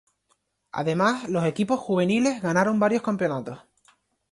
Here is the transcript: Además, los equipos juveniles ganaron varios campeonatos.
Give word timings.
Además, 0.71 1.29
los 1.29 1.45
equipos 1.45 1.79
juveniles 1.79 2.41
ganaron 2.41 2.79
varios 2.79 3.03
campeonatos. 3.03 3.59